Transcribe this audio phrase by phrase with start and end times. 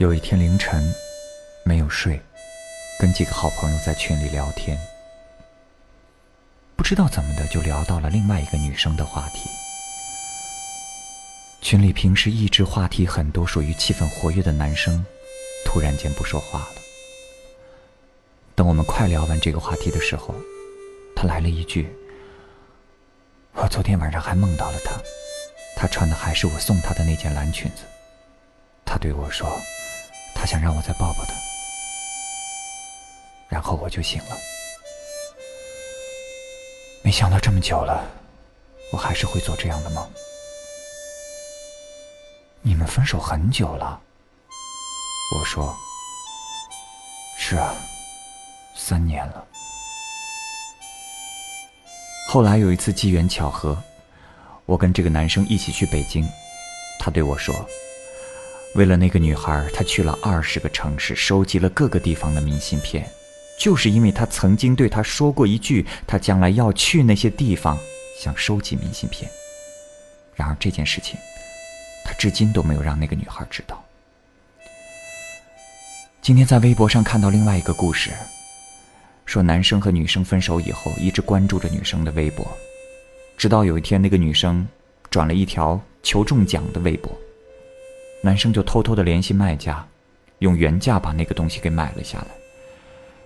[0.00, 0.94] 有一天凌晨，
[1.62, 2.18] 没有睡，
[2.98, 4.80] 跟几个好朋友在群里聊天，
[6.74, 9.50] 不知道怎么的就聊到了另外一个女生的话题。
[11.60, 15.04] 群里平时一直话题很多、属于气氛活跃的男生，
[15.66, 16.74] 突然间不说话了。
[18.54, 20.34] 等我们快聊完这个话题的时候，
[21.14, 21.94] 他来了一句
[23.52, 24.98] ：“我昨天晚上还梦到了他，
[25.76, 27.82] 他穿的还是我送他的那件蓝裙子。
[28.82, 29.60] 他对我说，
[30.40, 31.34] 他想让我再抱抱他。
[33.46, 34.38] 然后我就醒了。
[37.02, 38.02] 没想到这么久了，
[38.90, 40.10] 我还是会做这样的梦。
[42.62, 44.00] 你们分手很久了，
[45.36, 45.76] 我说，
[47.38, 47.74] 是啊。”
[48.74, 49.46] 三年了。
[52.26, 53.76] 后来有一次机缘巧合，
[54.64, 56.26] 我跟这个男生一起去北京，
[56.98, 57.54] 他对我说
[58.74, 63.04] ：“为了那个女孩，他去了二十个城市，收集了各个地方的明信片，
[63.58, 67.76] 就是因为他曾经对她说过一句，他将来要去那些地方，
[68.16, 69.28] 想收集明信片。
[70.36, 71.18] 然而这件事情，
[72.04, 73.84] 他至今都没有让那个女孩知道。
[76.22, 78.10] 今天在微博上看到另外一个故事。”
[79.26, 82.46] 说男生和女生分手以后，一直关注着女生的微博，
[83.36, 84.66] 直到有一天那个女生
[85.08, 87.16] 转了一条求中奖的微博，
[88.22, 89.86] 男生就偷偷的联系卖家，
[90.38, 92.26] 用原价把那个东西给买了下来，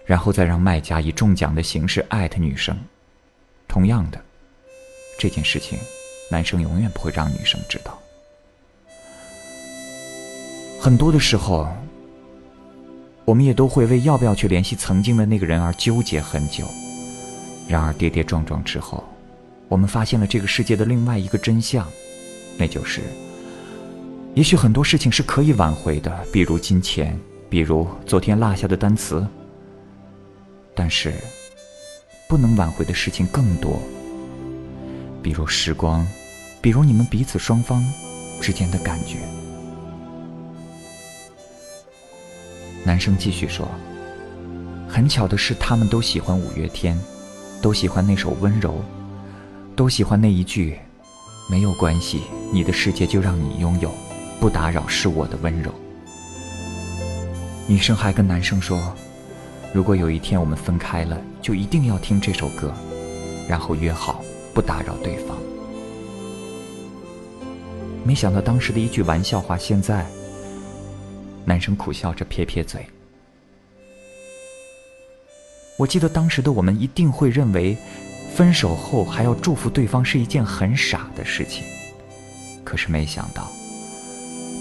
[0.05, 2.77] 然后再让卖家以中奖的形式艾特女生。
[3.67, 4.21] 同样的，
[5.19, 5.79] 这件事情，
[6.31, 7.99] 男生永远不会让女生知道。
[10.81, 11.69] 很多的时候。
[13.27, 16.69] 我们也都会为要不要去联系曾经的那个人而纠结很久，
[17.67, 19.03] 然而跌跌撞撞之后，
[19.67, 21.91] 我们发现了这个世界的另外一个真相，
[22.59, 23.01] 那就是，
[24.35, 27.17] 也许很多事情是可以挽回的，比如金钱，
[27.49, 29.25] 比如昨天落下的单词，
[30.75, 31.15] 但是，
[32.29, 33.81] 不能挽回的事情更多，
[35.23, 36.05] 比如时光，
[36.61, 37.85] 比如你们彼此双方
[38.41, 39.19] 之间的感觉。
[42.83, 43.69] 男生继续说
[44.91, 46.99] ：“很巧的是，他们都喜欢五月天，
[47.63, 48.73] 都喜欢那首《温柔》，
[49.77, 50.77] 都喜欢那一句
[51.49, 52.23] ‘没有关系，
[52.53, 53.95] 你的世界就让你拥有，
[54.45, 55.73] 不打扰是我的温柔’。”
[57.67, 58.95] 女生还跟男生说
[59.73, 62.71] ：“如果有一天我们分开了，就一定要听这首歌，
[63.49, 64.23] 然后约好
[64.53, 65.35] 不打扰对方。”
[68.05, 70.05] 没想到当时的一句玩笑话，现在。
[71.47, 72.85] 男生苦笑着撇撇嘴。
[75.79, 77.79] 我记得当时的我们一定会认为，
[78.35, 81.65] 分手后还要祝福对方是一件很傻的事情。
[82.63, 83.51] 可是没想到，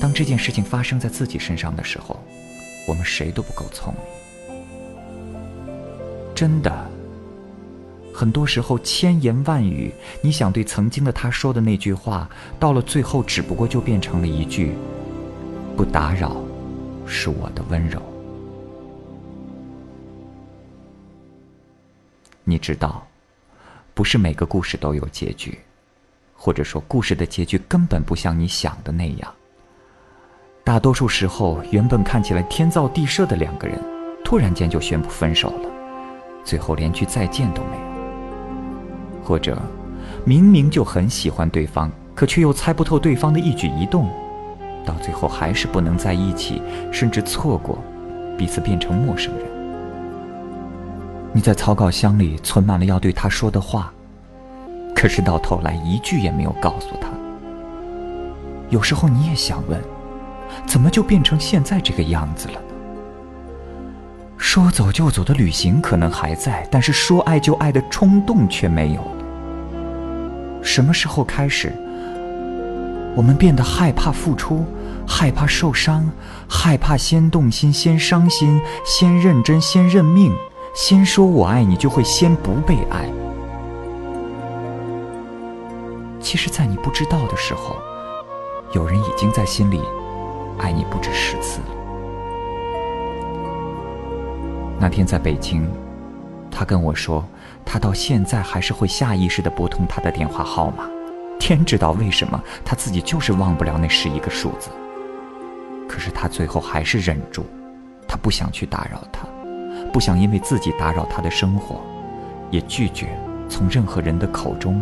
[0.04, 2.20] 当这件事情发生在自己身上的时候，
[2.86, 4.04] 我们谁都不够聪明。
[6.36, 6.92] 真的，
[8.14, 14.76] 很多时候千言万语，你想对曾经的他说的那句话，到了最后只不过就变成了一句
[15.78, 16.36] “不打扰”。
[17.08, 18.02] 是我的温柔。
[22.44, 23.08] 你知道，
[23.94, 25.58] 不是每个故事都有结局，
[26.36, 29.34] 或者说故事的结局根本不像你想的那样。
[30.74, 33.80] 大多数时候，原本看起来天造地设的两个人，
[34.26, 35.70] 突然间就宣布分手了，
[36.44, 39.24] 最后连句再见都没有。
[39.24, 39.56] 或者，
[40.26, 44.10] 明明就很喜欢对方，可却又猜不透对方的一举一动。
[44.84, 46.60] 到最后还是不能在一起，
[46.92, 47.78] 甚至错过，
[48.36, 49.46] 彼此变成陌生人。
[51.34, 53.94] 你在草稿箱里存满了要对他说的话，
[54.96, 57.10] 可是到头来一句也没有告诉他。
[58.72, 59.80] 有时候你也想问，
[60.66, 62.60] 怎么就变成现在这个样子了？
[64.38, 70.62] 说走就走的旅行可能还在，但是说爱就爱的冲动却没有了。
[70.62, 71.72] 什么时候开始？
[73.16, 74.66] 我们变得害怕付出，
[75.08, 76.10] 害怕受伤，
[76.50, 80.34] 害怕先动心、先伤心、先认真、先认命，
[80.74, 83.08] 先说我爱你，就会先不被爱。
[86.20, 87.76] 其实，在你不知道的时候，
[88.74, 89.80] 有人已经在心里
[90.60, 91.68] 爱你不止十次了。
[94.80, 95.66] 那天在北京，
[96.52, 97.26] 他跟我说，
[97.66, 100.90] 他到现在还是会下意识的拨通他的电话号码。
[101.40, 104.70] 天知道为什么，他自己就是忘不了那十一个数字。
[105.88, 107.46] 可是他最后还是忍住，
[108.08, 109.28] 他不想去打扰他，
[109.92, 111.82] 不想因为自己打扰他的生活，
[112.50, 113.08] 也拒绝
[113.50, 114.82] 从任何人的口中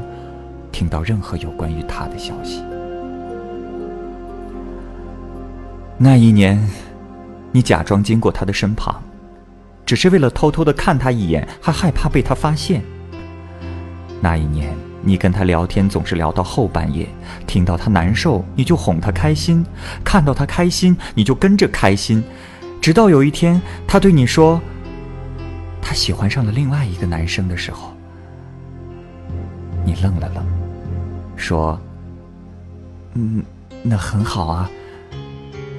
[0.72, 2.64] 听到任何有关于他的消息。
[6.04, 6.60] 那一年，
[7.52, 9.00] 你假装经过他的身旁，
[9.86, 12.82] 只是为了偷偷的看他一眼，还害怕被他发现。
[14.20, 17.08] 那一年，你跟他聊天总是聊到后半夜，
[17.46, 19.64] 听到他难受，你就哄他开心；
[20.04, 22.24] 看到他开心，你就跟着开心。
[22.82, 24.60] 直到有一天，他对你说，
[25.84, 27.94] 他喜欢上了另外一个男生的时候，
[29.86, 30.44] 你愣了愣，
[31.36, 31.80] 说
[33.14, 33.46] ：“嗯，
[33.84, 34.68] 那很好啊，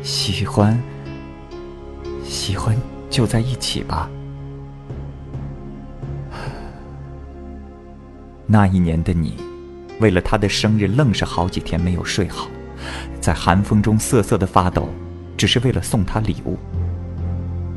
[0.02, 0.76] 喜欢，
[2.24, 2.76] 喜欢
[3.08, 4.10] 就在一起吧。
[8.46, 9.36] ”那一年的你，
[10.00, 12.48] 为了他的生日，愣是好几天没有睡好，
[13.20, 14.88] 在寒风中瑟瑟的发抖，
[15.36, 16.58] 只是为了送他礼物。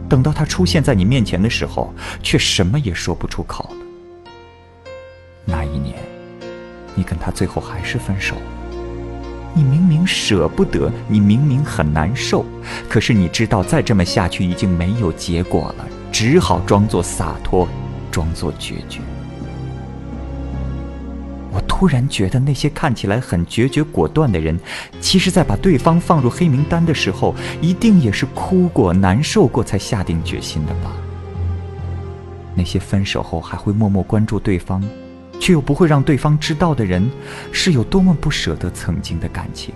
[0.10, 1.94] 等到他出现在你面前的时候，
[2.24, 3.76] 却什么也说不出口了。
[5.46, 5.96] 那一年，
[6.96, 8.42] 你跟他最后还是分手了。
[9.58, 12.46] 你明明舍不得，你明明很难受，
[12.90, 17.66] 可是你知道再这么下去已经没有结果了，只好装作洒脱，
[18.12, 19.00] 装作决绝。
[21.54, 24.60] 我突然觉得，那些看起来很决绝果断的人，
[25.00, 30.92] 其实，在把对方放入黑名单的时候，一定也是哭过、难受过才下定决心的吧。
[32.54, 34.84] 那些分手后还会默默关注对方，
[35.40, 37.10] 却又不会让对方知道的人，
[37.52, 39.74] 是有多么不舍得曾经的感情，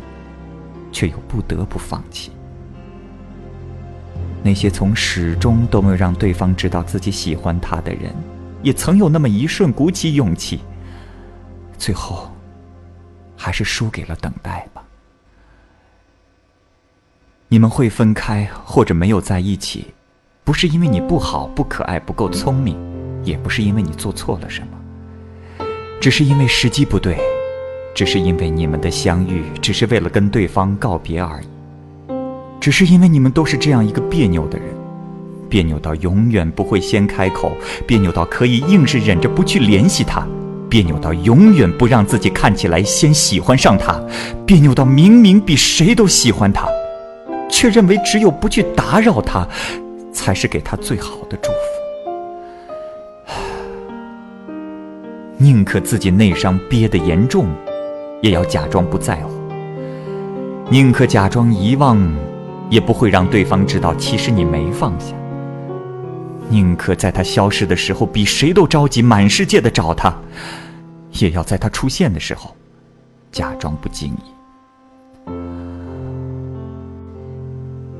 [0.92, 2.32] 却又不得不放弃。
[4.42, 8.16] 那些从始终都没有让对方知道自己喜欢他的人，
[8.64, 10.62] 也曾有那么一瞬鼓起勇气。
[11.78, 12.32] 最后，
[13.36, 14.84] 还是输给了等待吧。
[17.50, 19.88] 你们会分开，或者没有在一起，
[20.44, 22.78] 不是因为你不好、不可爱、不够聪明，
[23.24, 24.79] 也不是因为你做错了什么，
[26.00, 27.18] 只是因为时机不对，
[27.94, 31.46] 只是因为你们的相遇只是为了跟对方告别而已，
[32.62, 34.68] 只是因为你们都是这样一个别扭的人，
[35.50, 37.51] 别扭到永远不会先开口，
[37.86, 40.25] 别扭到可以硬是忍着不去联系他。
[40.69, 44.00] 别扭到永远不让自己看起来先喜欢上他，
[44.45, 46.66] 别扭到明明比谁都喜欢他，
[47.50, 49.45] 却认为只有不去打扰他，
[50.13, 51.59] 才是给他最好的祝福。
[55.42, 57.48] 宁可自己内伤憋得严重，
[58.22, 59.32] 也要假装不在乎；
[60.70, 61.98] 宁可假装遗忘，
[62.70, 65.16] 也不会让对方知道其实你没放下；
[66.50, 70.14] 宁可在他消失的时候比谁都着急，满世界的找他。
[71.14, 72.54] 也要在他出现的时候，
[73.32, 75.32] 假装不经意。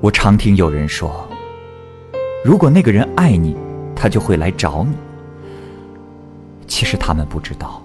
[0.02, 1.26] 我常听有人说，
[2.44, 3.56] 如果那个人爱你，
[3.96, 4.94] 他就会来找你。
[6.69, 7.81] 其实他们不知道，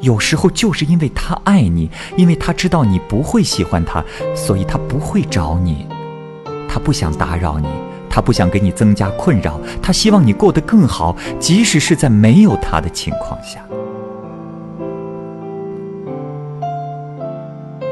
[0.00, 4.02] 有时候就是因为他爱你，因为他知道你不会喜欢他，
[4.34, 5.86] 所以他不会找你。
[6.68, 7.68] 他不想打扰你，
[8.08, 13.62] 他不想给你增加困扰，他希望你过得更好，即使是在没有他的情况下。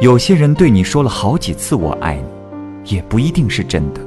[0.01, 4.01] 有些人对你说了好几次“我爱你”，也不一定是真的。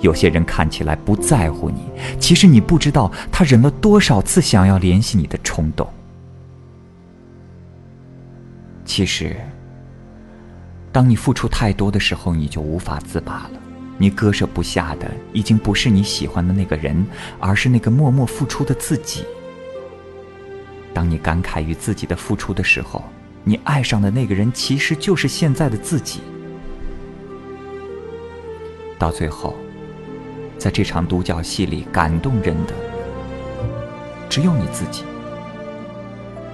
[0.00, 1.82] 有些人看起来不在乎你，
[2.20, 5.88] 其实你不知道他忍了多少次想要联系你的冲动。
[8.84, 9.36] 其实，
[10.90, 13.60] 当你付出太多的时候，你就无法自拔了。
[13.98, 17.04] 你割舍不下的，已经不是你喜欢的那个人，
[17.40, 19.24] 而是那个默默付出的自己。
[20.94, 23.04] 当你感慨于自己的付出的时候，
[23.42, 26.20] 你爱上的那个人，其实就是现在的自己。
[28.98, 29.56] 到最后，
[30.58, 32.74] 在这场独角戏里，感动人的
[34.28, 35.04] 只有你自己。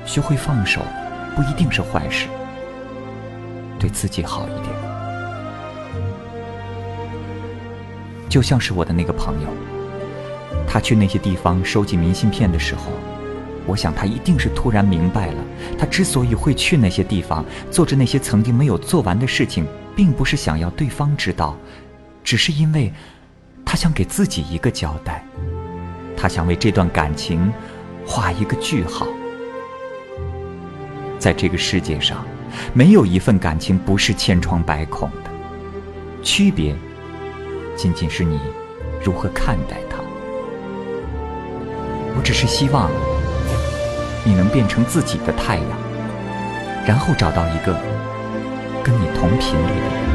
[0.05, 0.83] 学会放手，
[1.35, 2.29] 不一定是坏事。
[3.79, 4.69] 对自己好一点。
[8.29, 9.49] 就像是我的那个朋友，
[10.67, 12.93] 他去那些地方收集明信片的时候。
[13.67, 15.43] 我想他一定是突然明白了，
[15.79, 21.57] 他之所以会去那些地方，做着那些曾经没有做完的事情，并不是想要对方知道，
[22.23, 22.93] 只是因为，
[23.75, 25.27] 他想给自己一个交代，
[26.17, 27.53] 他想为这段感情
[28.07, 29.09] 画一个句号。
[31.19, 32.25] 在这个世界上，
[32.73, 35.31] 没有一份感情不是千疮百孔的，
[36.23, 36.73] 区别，
[37.75, 38.39] 仅仅是你
[39.03, 39.97] 如何看待它。
[42.17, 42.89] 我只是希望。
[44.25, 45.69] 你能变成自己的太阳，
[46.87, 47.77] 然后找到一个
[48.85, 50.14] 跟你同频率的人。